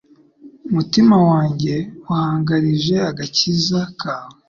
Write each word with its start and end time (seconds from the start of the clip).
Umutima 0.67 1.15
wanjye 1.29 1.75
uhangarije 2.09 2.95
agakiza 3.09 3.81
kawe 3.99 4.33